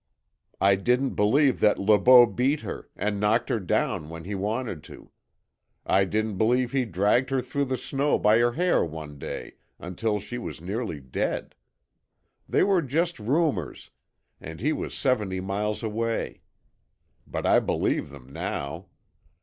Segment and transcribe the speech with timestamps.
[0.59, 4.83] I didn't believe that Le Beau beat her, and knocked her down when he wanted
[4.85, 5.11] to.
[5.85, 10.19] I didn't believe he dragged her through the snow by her hair one day until
[10.19, 11.53] she was nearly dead.
[12.49, 13.91] They were just rumours,
[14.39, 16.41] and he was seventy miles away.
[17.27, 18.87] But I believe them now.